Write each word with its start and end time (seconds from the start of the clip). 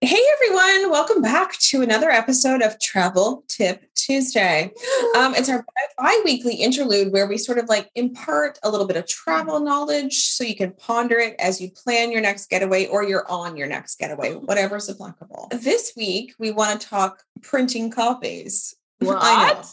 Hey 0.00 0.20
everyone, 0.34 0.92
welcome 0.92 1.20
back 1.20 1.58
to 1.58 1.82
another 1.82 2.08
episode 2.08 2.62
of 2.62 2.78
Travel 2.78 3.42
Tip 3.48 3.82
Tuesday. 3.96 4.72
Um, 5.16 5.34
it's 5.34 5.48
our 5.48 5.66
bi 5.98 6.20
weekly 6.24 6.54
interlude 6.54 7.12
where 7.12 7.26
we 7.26 7.36
sort 7.36 7.58
of 7.58 7.68
like 7.68 7.90
impart 7.96 8.60
a 8.62 8.70
little 8.70 8.86
bit 8.86 8.96
of 8.96 9.08
travel 9.08 9.58
knowledge 9.58 10.14
so 10.28 10.44
you 10.44 10.54
can 10.54 10.70
ponder 10.70 11.18
it 11.18 11.34
as 11.40 11.60
you 11.60 11.72
plan 11.72 12.12
your 12.12 12.20
next 12.20 12.48
getaway 12.48 12.86
or 12.86 13.02
you're 13.02 13.28
on 13.28 13.56
your 13.56 13.66
next 13.66 13.98
getaway, 13.98 14.34
whatever's 14.34 14.88
applicable. 14.88 15.48
This 15.50 15.92
week, 15.96 16.32
we 16.38 16.52
want 16.52 16.80
to 16.80 16.86
talk 16.86 17.24
printing 17.42 17.90
copies. 17.90 18.76
What? 19.00 19.18
I 19.20 19.52
know. 19.52 19.64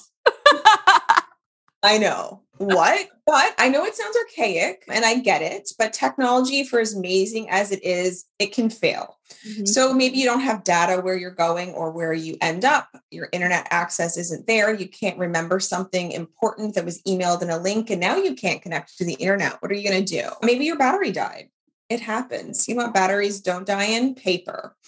I 1.84 1.98
know. 2.00 2.42
What? 2.58 3.10
But 3.26 3.54
I 3.58 3.70
know 3.70 3.84
it 3.84 3.96
sounds 3.96 4.16
archaic 4.16 4.84
and 4.88 5.04
I 5.04 5.20
get 5.20 5.42
it, 5.42 5.71
but 5.78 5.92
technology, 5.92 6.64
for 6.64 6.80
as 6.80 6.94
amazing 6.94 7.50
as 7.50 7.71
it 7.71 7.84
is, 7.84 8.26
it 8.39 8.54
can 8.54 8.70
fail. 8.70 9.18
Mhm. 9.46 9.68
So 9.68 9.94
maybe 9.94 10.18
you 10.18 10.26
don't 10.26 10.42
have 10.42 10.64
data 10.64 11.02
where 11.02 11.18
you're 11.18 11.32
going 11.32 11.74
or 11.74 11.92
where 11.92 12.14
you 12.14 12.38
end 12.39 12.64
up. 12.64 12.88
Your 13.12 13.28
internet 13.32 13.68
access 13.71 14.15
isn't 14.18 14.48
there. 14.48 14.74
You 14.74 14.88
can't 14.88 15.18
remember 15.18 15.60
something 15.60 16.12
important 16.12 16.76
that 16.76 16.86
was 16.86 17.02
emailed 17.04 17.42
in 17.42 17.50
a 17.50 17.57
link 17.57 17.89
and 17.89 18.00
now 18.00 18.15
you 18.15 18.36
can't 18.36 18.62
connect 18.62 18.98
to 19.00 19.06
the 19.06 19.15
internet. 19.15 19.62
What 19.62 19.71
are 19.71 19.76
you 19.76 19.90
going 19.90 20.06
to 20.06 20.21
do? 20.21 20.29
Maybe 20.43 20.65
your 20.65 20.78
battery 20.78 21.12
died. 21.12 21.50
It 21.90 22.00
happens. 22.00 22.68
You 22.68 22.76
know 22.76 22.90
batteries 22.90 23.42
don't 23.42 23.65
die 23.65 23.86
in? 23.86 24.15
Paper. 24.15 24.76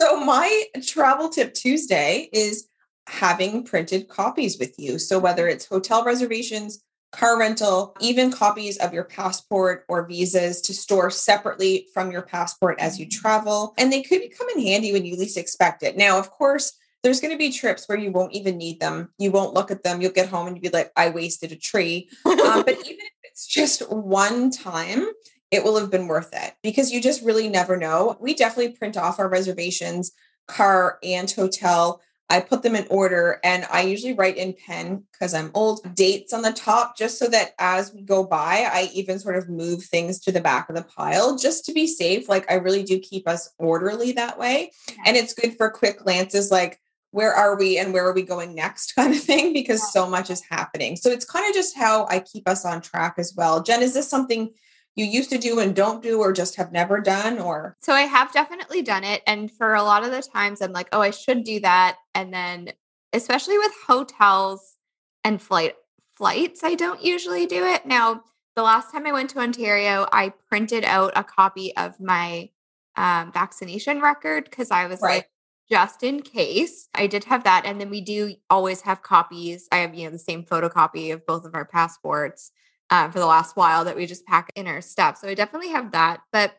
So 0.00 0.18
my 0.18 0.64
travel 0.86 1.28
tip 1.28 1.52
Tuesday 1.52 2.30
is 2.32 2.68
having 3.06 3.64
printed 3.64 4.08
copies 4.08 4.58
with 4.58 4.78
you. 4.78 4.98
So 4.98 5.18
whether 5.18 5.48
it's 5.48 5.66
hotel 5.66 6.04
reservations, 6.04 6.82
car 7.12 7.38
rental, 7.38 7.96
even 8.00 8.30
copies 8.30 8.76
of 8.78 8.94
your 8.94 9.04
passport 9.04 9.84
or 9.88 10.06
visas 10.06 10.60
to 10.62 10.74
store 10.74 11.10
separately 11.10 11.88
from 11.92 12.12
your 12.12 12.22
passport 12.22 12.78
as 12.78 13.00
you 13.00 13.08
travel. 13.08 13.74
And 13.78 13.92
they 13.92 14.02
could 14.02 14.22
come 14.38 14.48
in 14.54 14.62
handy 14.62 14.92
when 14.92 15.04
you 15.04 15.16
least 15.16 15.36
expect 15.36 15.82
it. 15.82 15.96
Now, 15.96 16.18
of 16.18 16.30
course, 16.30 16.72
there's 17.02 17.20
going 17.20 17.32
to 17.32 17.38
be 17.38 17.50
trips 17.50 17.88
where 17.88 17.98
you 17.98 18.12
won't 18.12 18.34
even 18.34 18.58
need 18.58 18.78
them. 18.78 19.10
You 19.18 19.30
won't 19.30 19.54
look 19.54 19.70
at 19.70 19.82
them. 19.82 20.00
You'll 20.00 20.12
get 20.12 20.28
home 20.28 20.46
and 20.46 20.56
you'll 20.56 20.70
be 20.70 20.76
like, 20.76 20.92
I 20.96 21.08
wasted 21.08 21.50
a 21.50 21.56
tree. 21.56 22.10
Um, 22.24 22.62
but 22.62 22.68
even 22.84 23.00
if 23.00 23.12
it's 23.24 23.46
just 23.46 23.90
one 23.90 24.50
time, 24.50 25.06
it 25.50 25.64
will 25.64 25.78
have 25.80 25.90
been 25.90 26.06
worth 26.06 26.30
it 26.32 26.54
because 26.62 26.92
you 26.92 27.00
just 27.00 27.22
really 27.22 27.48
never 27.48 27.76
know. 27.76 28.16
We 28.20 28.34
definitely 28.34 28.72
print 28.76 28.96
off 28.96 29.18
our 29.18 29.28
reservations, 29.28 30.12
car 30.46 30.98
and 31.02 31.30
hotel. 31.30 32.00
I 32.30 32.40
put 32.40 32.62
them 32.62 32.76
in 32.76 32.86
order 32.88 33.40
and 33.42 33.66
I 33.70 33.82
usually 33.82 34.14
write 34.14 34.36
in 34.36 34.54
pen 34.54 35.02
because 35.12 35.34
I'm 35.34 35.50
old 35.52 35.94
dates 35.96 36.32
on 36.32 36.42
the 36.42 36.52
top 36.52 36.96
just 36.96 37.18
so 37.18 37.26
that 37.26 37.54
as 37.58 37.92
we 37.92 38.02
go 38.02 38.24
by, 38.24 38.68
I 38.72 38.88
even 38.94 39.18
sort 39.18 39.36
of 39.36 39.48
move 39.48 39.82
things 39.82 40.20
to 40.20 40.32
the 40.32 40.40
back 40.40 40.68
of 40.68 40.76
the 40.76 40.84
pile 40.84 41.36
just 41.36 41.64
to 41.66 41.72
be 41.72 41.88
safe. 41.88 42.28
Like 42.28 42.50
I 42.50 42.54
really 42.54 42.84
do 42.84 43.00
keep 43.00 43.26
us 43.26 43.50
orderly 43.58 44.12
that 44.12 44.38
way. 44.38 44.70
And 45.04 45.16
it's 45.16 45.34
good 45.34 45.56
for 45.56 45.70
quick 45.70 45.98
glances 45.98 46.50
like, 46.50 46.80
where 47.12 47.34
are 47.34 47.58
we 47.58 47.76
and 47.76 47.92
where 47.92 48.06
are 48.06 48.14
we 48.14 48.22
going 48.22 48.54
next 48.54 48.92
kind 48.96 49.12
of 49.12 49.20
thing 49.20 49.52
because 49.52 49.92
so 49.92 50.08
much 50.08 50.30
is 50.30 50.42
happening. 50.48 50.94
So 50.94 51.10
it's 51.10 51.24
kind 51.24 51.48
of 51.48 51.54
just 51.54 51.76
how 51.76 52.06
I 52.06 52.20
keep 52.20 52.48
us 52.48 52.64
on 52.64 52.80
track 52.80 53.14
as 53.18 53.34
well. 53.36 53.62
Jen, 53.62 53.82
is 53.82 53.94
this 53.94 54.08
something 54.08 54.52
you 54.96 55.04
used 55.04 55.30
to 55.30 55.38
do 55.38 55.58
and 55.60 55.74
don't 55.74 56.02
do 56.02 56.20
or 56.20 56.32
just 56.32 56.56
have 56.56 56.72
never 56.72 57.00
done 57.00 57.38
or 57.38 57.76
So 57.80 57.92
I 57.92 58.02
have 58.02 58.32
definitely 58.32 58.82
done 58.82 59.04
it. 59.04 59.22
And 59.26 59.50
for 59.50 59.74
a 59.74 59.82
lot 59.82 60.04
of 60.04 60.10
the 60.10 60.22
times, 60.22 60.60
I'm 60.60 60.72
like, 60.72 60.88
oh, 60.92 61.00
I 61.00 61.10
should 61.10 61.44
do 61.44 61.60
that. 61.60 61.96
And 62.14 62.32
then, 62.34 62.72
especially 63.12 63.58
with 63.58 63.72
hotels 63.86 64.76
and 65.24 65.40
flight 65.40 65.74
flights, 66.12 66.62
I 66.64 66.74
don't 66.74 67.02
usually 67.02 67.46
do 67.46 67.64
it. 67.64 67.86
Now, 67.86 68.24
the 68.56 68.62
last 68.62 68.92
time 68.92 69.06
I 69.06 69.12
went 69.12 69.30
to 69.30 69.38
Ontario, 69.38 70.06
I 70.12 70.34
printed 70.48 70.84
out 70.84 71.12
a 71.16 71.24
copy 71.24 71.74
of 71.76 71.98
my 72.00 72.50
um, 72.96 73.32
vaccination 73.32 74.00
record 74.00 74.44
because 74.44 74.70
I 74.70 74.86
was 74.86 75.00
Right. 75.00 75.16
like, 75.18 75.30
just 75.70 76.02
in 76.02 76.20
case. 76.20 76.88
I 76.94 77.06
did 77.06 77.24
have 77.24 77.44
that. 77.44 77.64
And 77.64 77.80
then 77.80 77.90
we 77.90 78.00
do 78.00 78.34
always 78.50 78.80
have 78.82 79.02
copies. 79.02 79.68
I 79.70 79.78
have, 79.78 79.94
you 79.94 80.04
know, 80.04 80.10
the 80.10 80.18
same 80.18 80.42
photocopy 80.44 81.12
of 81.14 81.24
both 81.24 81.44
of 81.44 81.54
our 81.54 81.64
passports 81.64 82.50
um, 82.90 83.12
for 83.12 83.18
the 83.18 83.26
last 83.26 83.56
while 83.56 83.84
that 83.84 83.96
we 83.96 84.06
just 84.06 84.26
pack 84.26 84.50
in 84.54 84.66
our 84.66 84.80
stuff. 84.80 85.18
So 85.18 85.28
I 85.28 85.34
definitely 85.34 85.70
have 85.70 85.92
that. 85.92 86.20
But 86.32 86.54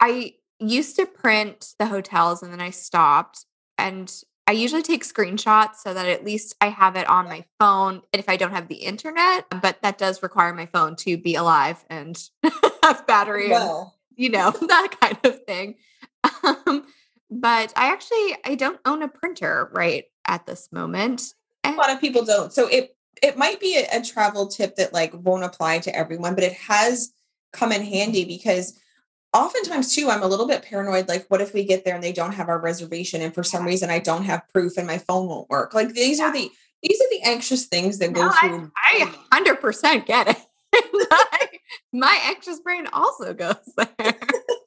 I 0.00 0.34
used 0.58 0.96
to 0.96 1.06
print 1.06 1.74
the 1.78 1.86
hotels 1.86 2.42
and 2.42 2.52
then 2.52 2.60
I 2.60 2.70
stopped. 2.70 3.44
And 3.78 4.12
I 4.46 4.52
usually 4.52 4.82
take 4.82 5.04
screenshots 5.04 5.76
so 5.76 5.94
that 5.94 6.06
at 6.06 6.24
least 6.24 6.56
I 6.60 6.68
have 6.68 6.96
it 6.96 7.08
on 7.08 7.26
my 7.26 7.44
phone. 7.58 8.02
And 8.12 8.20
if 8.20 8.28
I 8.28 8.36
don't 8.36 8.52
have 8.52 8.68
the 8.68 8.76
internet, 8.76 9.46
but 9.62 9.80
that 9.82 9.98
does 9.98 10.22
require 10.22 10.52
my 10.52 10.66
phone 10.66 10.96
to 10.96 11.16
be 11.16 11.34
alive 11.34 11.84
and 11.88 12.20
have 12.82 13.06
battery 13.06 13.52
and 13.52 13.86
you 14.20 14.28
know 14.28 14.50
that 14.68 14.96
kind 15.00 15.18
of 15.24 15.42
thing 15.44 15.76
um, 16.44 16.84
but 17.30 17.72
i 17.74 17.90
actually 17.90 18.36
i 18.44 18.54
don't 18.54 18.78
own 18.84 19.02
a 19.02 19.08
printer 19.08 19.70
right 19.72 20.04
at 20.26 20.46
this 20.46 20.68
moment 20.70 21.34
a 21.64 21.72
lot 21.72 21.90
of 21.90 22.00
people 22.00 22.24
don't 22.24 22.52
so 22.52 22.66
it 22.68 22.96
it 23.22 23.36
might 23.36 23.60
be 23.60 23.76
a, 23.76 23.98
a 23.98 24.02
travel 24.02 24.46
tip 24.46 24.76
that 24.76 24.92
like 24.92 25.12
won't 25.14 25.44
apply 25.44 25.78
to 25.78 25.94
everyone 25.94 26.34
but 26.34 26.44
it 26.44 26.52
has 26.54 27.12
come 27.52 27.72
in 27.72 27.82
handy 27.82 28.24
because 28.24 28.78
oftentimes 29.32 29.94
too 29.94 30.08
i'm 30.08 30.22
a 30.22 30.26
little 30.26 30.46
bit 30.46 30.62
paranoid 30.62 31.08
like 31.08 31.26
what 31.28 31.40
if 31.40 31.54
we 31.54 31.64
get 31.64 31.84
there 31.84 31.94
and 31.94 32.02
they 32.02 32.12
don't 32.12 32.32
have 32.32 32.48
our 32.48 32.60
reservation 32.60 33.20
and 33.20 33.34
for 33.34 33.42
some 33.42 33.64
reason 33.64 33.90
i 33.90 33.98
don't 33.98 34.24
have 34.24 34.42
proof 34.52 34.76
and 34.76 34.86
my 34.86 34.98
phone 34.98 35.28
won't 35.28 35.48
work? 35.50 35.74
Like 35.74 35.92
these 35.92 36.20
are 36.20 36.32
the 36.32 36.50
these 36.82 37.00
are 37.00 37.10
the 37.10 37.22
anxious 37.22 37.66
things 37.66 37.98
that 37.98 38.12
go 38.12 38.22
No, 38.26 38.30
through 38.32 38.72
i 38.76 39.12
100% 39.32 40.06
get 40.06 40.28
it. 40.28 40.36
My, 41.10 41.48
my 41.92 42.20
anxious 42.24 42.60
brain 42.60 42.86
also 42.92 43.34
goes 43.34 43.56
there 43.76 43.96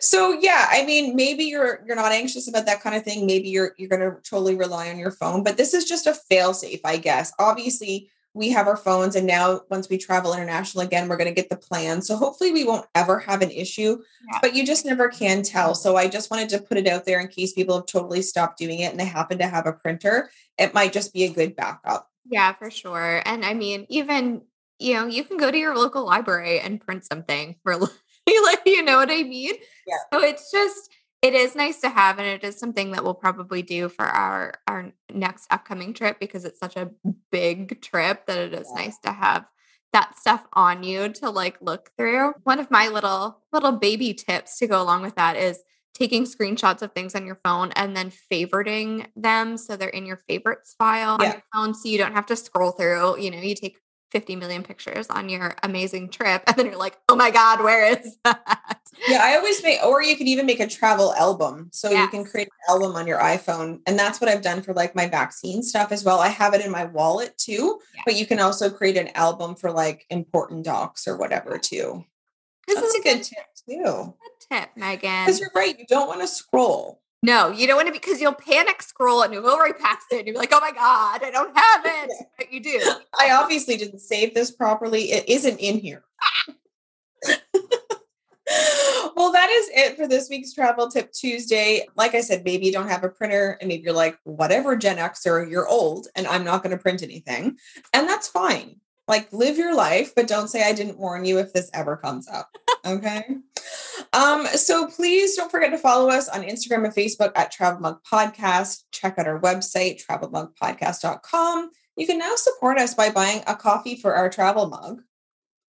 so 0.00 0.32
yeah 0.40 0.66
i 0.70 0.84
mean 0.84 1.14
maybe 1.16 1.44
you're 1.44 1.82
you're 1.86 1.96
not 1.96 2.12
anxious 2.12 2.48
about 2.48 2.66
that 2.66 2.80
kind 2.82 2.96
of 2.96 3.02
thing. 3.02 3.26
Maybe 3.26 3.48
you're 3.48 3.72
you're 3.78 3.88
going 3.88 4.00
to 4.00 4.20
totally 4.28 4.54
rely 4.54 4.90
on 4.90 4.98
your 4.98 5.10
phone 5.10 5.42
but 5.42 5.56
this 5.56 5.74
is 5.74 5.84
just 5.84 6.06
a 6.06 6.14
fail 6.14 6.54
safe 6.54 6.80
i 6.84 6.96
guess. 6.96 7.32
Obviously 7.38 8.10
we 8.34 8.48
have 8.50 8.66
our 8.66 8.78
phones 8.78 9.14
and 9.14 9.26
now 9.26 9.60
once 9.68 9.90
we 9.90 9.98
travel 9.98 10.32
international 10.32 10.82
again 10.84 11.06
we're 11.08 11.16
going 11.18 11.28
to 11.28 11.34
get 11.34 11.50
the 11.50 11.56
plan. 11.56 12.00
So 12.00 12.16
hopefully 12.16 12.50
we 12.50 12.64
won't 12.64 12.86
ever 12.94 13.18
have 13.18 13.42
an 13.42 13.50
issue 13.50 13.98
Yeah. 14.30 14.38
but 14.40 14.54
you 14.54 14.64
just 14.64 14.86
never 14.86 15.08
can 15.08 15.42
tell. 15.42 15.74
So 15.74 15.96
i 15.96 16.08
just 16.08 16.30
wanted 16.30 16.48
to 16.50 16.60
put 16.60 16.78
it 16.78 16.86
out 16.86 17.04
there 17.04 17.20
in 17.20 17.28
case 17.28 17.52
people 17.52 17.76
have 17.76 17.86
totally 17.86 18.22
stopped 18.22 18.58
doing 18.58 18.80
it 18.80 18.90
and 18.90 18.98
they 19.00 19.04
happen 19.04 19.38
to 19.38 19.46
have 19.46 19.66
a 19.66 19.72
printer 19.72 20.30
it 20.58 20.74
might 20.74 20.92
just 20.92 21.12
be 21.12 21.24
a 21.24 21.32
good 21.32 21.54
backup. 21.56 22.08
Yeah 22.30 22.52
for 22.54 22.70
sure. 22.70 23.22
And 23.26 23.44
i 23.44 23.52
mean 23.54 23.86
even 23.88 24.42
you 24.78 24.94
know 24.94 25.06
you 25.06 25.24
can 25.24 25.36
go 25.36 25.50
to 25.50 25.58
your 25.58 25.76
local 25.76 26.04
library 26.06 26.58
and 26.60 26.80
print 26.80 27.04
something 27.04 27.56
for 27.62 27.78
like 28.44 28.62
you 28.66 28.82
know 28.82 28.96
what 28.96 29.10
i 29.10 29.22
mean 29.22 29.54
Yeah. 29.86 29.96
so 30.12 30.20
it's 30.22 30.50
just 30.50 30.90
it 31.22 31.34
is 31.34 31.54
nice 31.54 31.80
to 31.82 31.88
have 31.88 32.18
and 32.18 32.26
it 32.26 32.42
is 32.44 32.58
something 32.58 32.90
that 32.92 33.04
we'll 33.04 33.14
probably 33.14 33.62
do 33.62 33.88
for 33.88 34.04
our 34.04 34.54
our 34.66 34.92
next 35.12 35.46
upcoming 35.50 35.92
trip 35.94 36.18
because 36.20 36.44
it's 36.44 36.58
such 36.58 36.76
a 36.76 36.90
big 37.30 37.80
trip 37.80 38.26
that 38.26 38.38
it 38.38 38.54
is 38.54 38.68
Yeah. 38.74 38.82
nice 38.84 38.98
to 39.00 39.12
have 39.12 39.44
that 39.92 40.18
stuff 40.18 40.46
on 40.54 40.82
you 40.82 41.10
to 41.10 41.30
like 41.30 41.58
look 41.60 41.90
through 41.98 42.32
one 42.44 42.58
of 42.58 42.70
my 42.70 42.88
little 42.88 43.40
little 43.52 43.72
baby 43.72 44.14
tips 44.14 44.58
to 44.58 44.66
go 44.66 44.80
along 44.82 45.02
with 45.02 45.14
that 45.16 45.36
is 45.36 45.62
taking 45.94 46.24
screenshots 46.24 46.80
of 46.80 46.90
things 46.92 47.14
on 47.14 47.26
your 47.26 47.38
phone 47.44 47.70
and 47.76 47.94
then 47.94 48.10
favoriting 48.32 49.06
them 49.14 49.58
so 49.58 49.76
they're 49.76 49.90
in 49.90 50.06
your 50.06 50.16
favorites 50.28 50.74
file 50.78 51.16
on 51.20 51.20
your 51.22 51.42
phone 51.54 51.74
so 51.74 51.88
you 51.88 51.98
don't 51.98 52.14
have 52.14 52.24
to 52.26 52.34
scroll 52.36 52.70
through 52.72 53.18
you 53.18 53.30
know 53.30 53.38
you 53.38 53.54
take 53.54 53.76
50 54.12 54.36
million 54.36 54.62
pictures 54.62 55.08
on 55.08 55.28
your 55.28 55.54
amazing 55.62 56.10
trip 56.10 56.42
and 56.46 56.56
then 56.56 56.66
you're 56.66 56.76
like 56.76 56.98
oh 57.08 57.16
my 57.16 57.30
god 57.30 57.62
where 57.64 57.86
is 57.98 58.16
that? 58.24 58.78
Yeah 59.08 59.20
i 59.22 59.36
always 59.36 59.62
make 59.62 59.82
or 59.82 60.02
you 60.02 60.16
could 60.16 60.28
even 60.28 60.46
make 60.46 60.60
a 60.60 60.66
travel 60.68 61.14
album. 61.14 61.70
So 61.72 61.90
you 61.90 62.06
can 62.08 62.24
create 62.24 62.48
an 62.48 62.74
album 62.74 62.94
on 62.94 63.06
your 63.06 63.18
iphone 63.20 63.80
and 63.86 63.98
that's 63.98 64.20
what 64.20 64.30
i've 64.30 64.42
done 64.42 64.62
for 64.62 64.74
like 64.74 64.94
my 64.94 65.08
vaccine 65.08 65.62
stuff 65.62 65.90
as 65.90 66.04
well. 66.04 66.20
I 66.20 66.28
have 66.28 66.54
it 66.54 66.64
in 66.64 66.70
my 66.70 66.84
wallet 66.84 67.36
too 67.38 67.80
Yeah. 67.94 68.02
but 68.04 68.14
you 68.16 68.26
can 68.26 68.38
also 68.38 68.70
create 68.70 68.96
an 68.96 69.08
album 69.14 69.56
for 69.56 69.72
like 69.72 70.06
important 70.10 70.64
docs 70.64 71.08
or 71.08 71.16
whatever 71.16 71.58
too. 71.58 72.04
This 72.68 72.76
that's 72.76 72.94
is 72.94 73.00
a 73.00 73.02
good 73.02 73.22
tip 73.24 73.46
too. 73.68 73.82
good 74.22 74.46
tip 74.50 74.68
megan. 74.76 75.24
Because 75.24 75.40
you're 75.40 75.50
right 75.56 75.76
you 75.78 75.86
don't 75.88 76.06
want 76.08 76.20
to 76.20 76.28
scroll 76.28 77.01
no 77.22 77.50
you 77.50 77.66
don't 77.66 77.76
want 77.76 77.86
to 77.86 77.92
because 77.92 78.20
you'll 78.20 78.32
panic 78.32 78.82
scroll 78.82 79.22
and 79.22 79.32
you'll 79.32 79.42
go 79.42 79.58
right 79.58 79.78
past 79.78 80.06
it 80.10 80.18
and 80.18 80.26
you'll 80.26 80.34
be 80.34 80.38
like 80.38 80.52
oh 80.52 80.60
my 80.60 80.72
god 80.72 81.22
i 81.22 81.30
don't 81.30 81.56
have 81.56 81.82
it 81.84 82.10
but 82.38 82.52
you 82.52 82.60
do 82.60 82.80
i 83.18 83.30
obviously 83.32 83.76
didn't 83.76 84.00
save 84.00 84.34
this 84.34 84.50
properly 84.50 85.12
it 85.12 85.28
isn't 85.28 85.58
in 85.58 85.78
here 85.78 86.04
well, 89.16 89.32
that 89.32 89.50
is 89.50 89.70
it 89.72 89.96
for 89.96 90.06
this 90.06 90.28
week's 90.28 90.52
Travel 90.52 90.90
Tip 90.90 91.12
Tuesday. 91.12 91.86
Like 91.96 92.14
I 92.14 92.20
said, 92.20 92.44
maybe 92.44 92.66
you 92.66 92.72
don't 92.72 92.88
have 92.88 93.04
a 93.04 93.08
printer, 93.08 93.56
and 93.60 93.68
maybe 93.68 93.84
you're 93.84 93.92
like, 93.92 94.18
whatever, 94.24 94.76
Gen 94.76 94.96
Xer, 94.96 95.48
you're 95.48 95.68
old, 95.68 96.08
and 96.16 96.26
I'm 96.26 96.44
not 96.44 96.62
going 96.62 96.76
to 96.76 96.82
print 96.82 97.02
anything. 97.02 97.56
And 97.92 98.08
that's 98.08 98.28
fine. 98.28 98.80
Like, 99.08 99.32
live 99.32 99.58
your 99.58 99.74
life, 99.74 100.14
but 100.14 100.28
don't 100.28 100.48
say 100.48 100.62
I 100.62 100.72
didn't 100.72 100.98
warn 100.98 101.24
you 101.24 101.38
if 101.38 101.52
this 101.52 101.70
ever 101.74 101.96
comes 101.96 102.28
up. 102.28 102.50
Okay. 102.84 103.24
um, 104.12 104.46
so 104.46 104.86
please 104.86 105.36
don't 105.36 105.50
forget 105.50 105.70
to 105.70 105.78
follow 105.78 106.08
us 106.08 106.28
on 106.28 106.42
Instagram 106.42 106.84
and 106.84 106.94
Facebook 106.94 107.32
at 107.36 107.52
Travel 107.52 107.80
Mug 107.80 108.00
Podcast. 108.10 108.84
Check 108.90 109.18
out 109.18 109.26
our 109.26 109.40
website, 109.40 110.04
travelmugpodcast.com. 110.04 111.70
You 111.96 112.06
can 112.06 112.18
now 112.18 112.34
support 112.36 112.78
us 112.78 112.94
by 112.94 113.10
buying 113.10 113.42
a 113.46 113.54
coffee 113.54 113.96
for 113.96 114.14
our 114.14 114.30
travel 114.30 114.68
mug. 114.68 115.02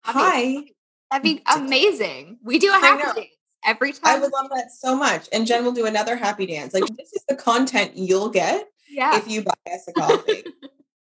Hi. 0.05 0.63
That'd 1.11 1.23
be 1.23 1.41
amazing. 1.53 2.39
We 2.43 2.59
do 2.59 2.69
a 2.69 2.73
happy 2.73 3.21
dance 3.21 3.27
every 3.65 3.91
time. 3.91 4.17
I 4.17 4.19
would 4.19 4.31
love 4.31 4.49
that 4.49 4.71
so 4.71 4.95
much. 4.95 5.27
And 5.31 5.45
Jen 5.45 5.63
will 5.63 5.71
do 5.71 5.85
another 5.85 6.15
happy 6.15 6.45
dance. 6.45 6.73
Like 6.73 6.85
this 6.97 7.13
is 7.13 7.23
the 7.27 7.35
content 7.35 7.95
you'll 7.95 8.29
get 8.29 8.67
yeah. 8.89 9.17
if 9.17 9.27
you 9.27 9.43
buy 9.43 9.53
us 9.71 9.87
a 9.87 9.93
coffee. 9.93 10.43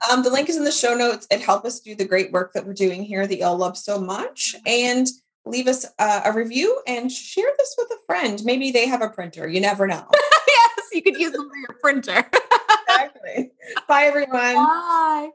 Um, 0.10 0.24
the 0.24 0.30
link 0.30 0.50
is 0.50 0.57
in 0.57 0.63
the 0.63 0.72
show 0.72 0.94
notes. 0.94 1.28
It 1.31 1.42
helps 1.42 1.66
us 1.66 1.80
do 1.80 1.96
the 1.96 2.06
great 2.06 2.31
work 2.31 2.54
that 2.54 2.66
we're 2.66 2.74
doing 2.74 3.04
here 3.04 3.28
that 3.28 3.38
y'all 3.38 3.57
love 3.57 3.78
so 3.78 4.00
much. 4.00 4.56
And 4.66 5.07
leave 5.46 5.68
us 5.68 5.86
uh, 5.98 6.22
a 6.25 6.34
review 6.34 6.81
and 6.88 7.12
share 7.12 7.50
this 7.57 7.75
with 7.78 7.90
a 7.92 8.06
friend. 8.06 8.42
Maybe 8.46 8.72
they 8.72 8.88
have 8.88 9.01
a 9.01 9.10
printer. 9.10 9.48
You 9.48 9.62
never 9.62 9.88
know. 9.88 10.06
yes, 10.48 10.88
you 10.94 11.01
could 11.01 11.18
use 11.18 11.31
them 11.31 11.50
for 11.50 11.57
your 11.57 11.80
printer. 11.81 12.30
exactly. 12.90 13.51
Bye, 13.88 14.04
everyone. 14.04 14.56
Bye. 14.56 15.30